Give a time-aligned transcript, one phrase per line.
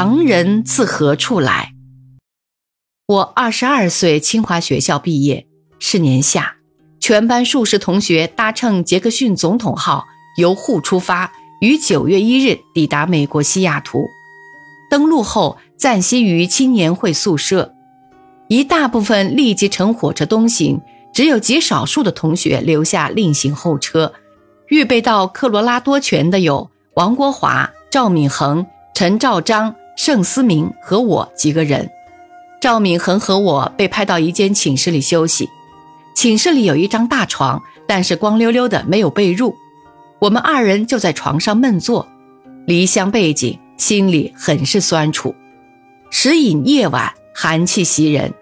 [0.00, 1.72] 唐人自何处来？
[3.08, 5.48] 我二十二岁，清华学校毕业，
[5.80, 6.54] 是年夏，
[7.00, 10.06] 全班数十同学搭乘杰克逊总统号
[10.36, 14.06] 由沪出发，于九月一日抵达美国西雅图。
[14.88, 17.74] 登陆后暂息于青年会宿舍，
[18.46, 20.80] 一大部分立即乘火车东行，
[21.12, 24.12] 只有极少数的同学留下另行候车。
[24.68, 28.64] 预备到科罗拉多泉的有王国华、赵敏恒。
[28.94, 29.76] 陈兆章、
[30.08, 31.86] 盛思明和我几个人，
[32.62, 35.46] 赵敏恒和我被派到一间寝室里休息。
[36.14, 39.54] 寝室里有一张大床，但是光溜溜的，没有被褥。
[40.18, 42.08] 我们二人就在床上闷坐，
[42.64, 45.34] 离乡背井，心里很是酸楚。
[46.08, 48.32] 时隐夜晚，寒气袭人。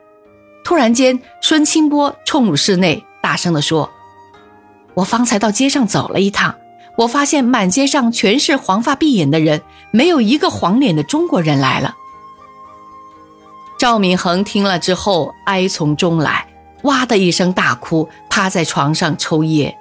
[0.63, 3.91] 突然间，孙清波冲入室内，大声地说
[4.95, 6.55] ：“我方才到街上走了一趟。”
[6.97, 9.61] 我发现满街上全是黄发碧眼的人，
[9.91, 11.95] 没有一个黄脸的中国人来了。
[13.79, 16.47] 赵敏恒听了之后哀从中来，
[16.85, 19.77] 哇的一声大哭，趴在床上抽噎。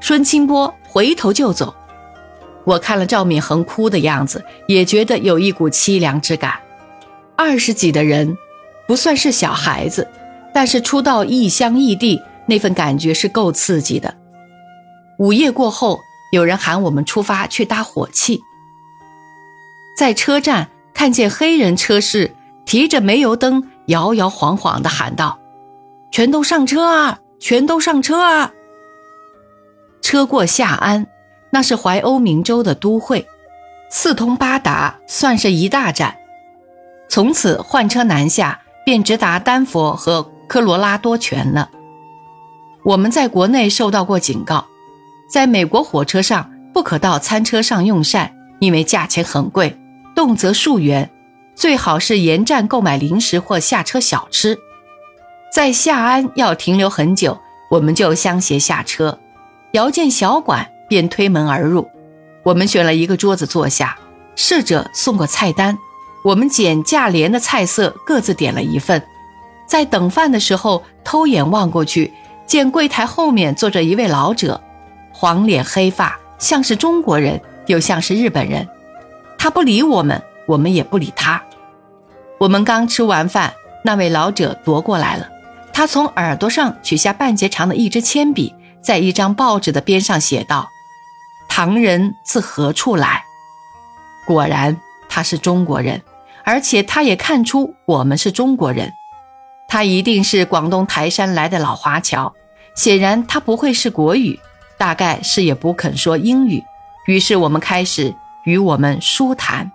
[0.00, 1.74] 孙清波回头就走，
[2.64, 6.58] 我看了赵敏恒哭的样子，也觉得有一股凄凉之感。
[7.36, 8.34] 二十几的人，
[8.88, 10.08] 不算是小孩子，
[10.54, 14.14] 但是初到异乡异地，那份感觉是够刺激的。
[15.18, 16.00] 午夜过后。
[16.30, 18.42] 有人喊我们出发去搭火器，
[19.96, 25.38] 在车站看见黑人车士提着煤油灯，摇摇晃晃地喊道
[26.12, 27.18] ：“全都上车啊！
[27.40, 28.52] 全都上车啊！”
[30.02, 31.06] 车过夏安，
[31.50, 33.26] 那是怀欧明州的都会，
[33.90, 36.16] 四通八达，算是一大站。
[37.08, 41.70] 从此换车南下，便直达丹佛和科罗拉多泉了。
[42.84, 44.66] 我们在国内受到过警告。
[45.30, 49.78] 在美国火车上不可到餐车上用膳，因为价钱很贵，
[50.14, 51.08] 动辄数元。
[51.54, 54.58] 最好是沿站购买零食或下车小吃。
[55.54, 57.38] 在夏安要停留很久，
[57.70, 59.16] 我们就相携下车，
[59.72, 61.88] 遥见小馆便推门而入。
[62.42, 63.96] 我们选了一个桌子坐下，
[64.34, 65.78] 侍者送过菜单，
[66.24, 69.00] 我们捡价廉的菜色，各自点了一份。
[69.68, 72.12] 在等饭的时候，偷眼望过去，
[72.46, 74.60] 见柜台后面坐着一位老者。
[75.20, 78.66] 黄脸黑发，像是中国人，又像是日本人。
[79.36, 81.42] 他不理我们，我们也不理他。
[82.38, 83.52] 我们刚吃完饭，
[83.84, 85.28] 那位老者踱过来了。
[85.74, 90.70] 他从耳朵上取下半截长的一支铅笔，在一张报纸的边上写道
[91.50, 93.22] ：“唐人自何处来？”
[94.26, 94.74] 果然，
[95.10, 96.00] 他是中国人，
[96.44, 98.90] 而且他也看出我们是中国人。
[99.68, 102.32] 他一定是广东台山来的老华侨，
[102.74, 104.40] 显然他不会是国语。
[104.80, 106.64] 大概是也不肯说英语，
[107.06, 108.14] 于是我们开始
[108.44, 109.70] 与我们书谈。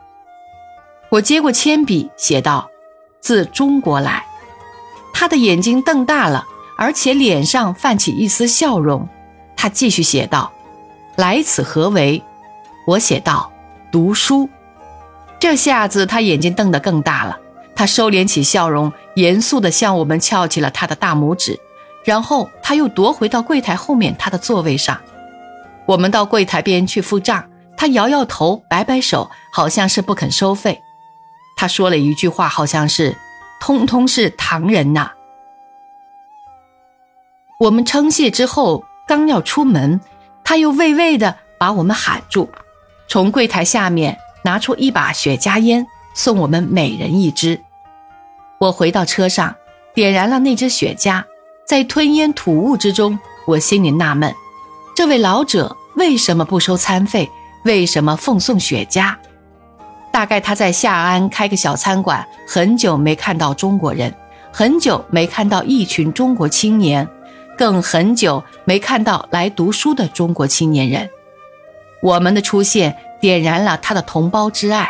[1.09, 2.67] 我接过铅笔，写道
[3.21, 4.25] ：“自中国来。”
[5.13, 6.43] 他的眼睛瞪大了，
[6.75, 9.07] 而且脸上泛起一丝笑容。
[9.55, 10.51] 他继续写道
[11.17, 12.23] ：“来此何为？”
[12.87, 13.51] 我写道
[13.93, 14.49] ：“读书。”
[15.37, 17.37] 这下子他眼睛瞪得更大了，
[17.75, 21.59] 他收敛起笑容，严肃地向我们翘起了他的大拇指。
[22.05, 25.01] 然后他又踱回到柜台后面他的座位上，
[25.85, 27.43] 我们到柜台边去付账，
[27.75, 30.81] 他摇摇头，摆摆手，好像是不肯收费。
[31.57, 33.17] 他说了一句话，好像是
[33.59, 35.11] “通通是唐人呐”。
[37.59, 39.99] 我们称谢之后，刚要出门，
[40.43, 42.49] 他又畏畏地把我们喊住，
[43.07, 47.61] 从柜台下面拿出一把雪茄烟，送我们每人一支。
[48.59, 49.55] 我回到车上，
[49.93, 51.23] 点燃了那支雪茄。
[51.65, 53.17] 在吞烟吐雾之中，
[53.47, 54.31] 我心里纳闷：
[54.95, 57.27] 这位老者为什么不收餐费？
[57.63, 59.15] 为什么奉送雪茄？
[60.11, 64.13] 大概他在夏安开个小餐馆，很久没看到中国人，
[64.51, 67.07] 很久没看到一群中国青年，
[67.57, 71.09] 更很久没看到来读书的中国青年人。
[72.03, 74.87] 我们的出现点燃了他的同胞之爱。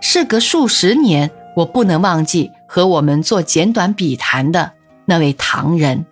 [0.00, 4.72] 事隔数十年，我不能忘记和我们做简短笔谈的。
[5.10, 6.06] 那位唐人。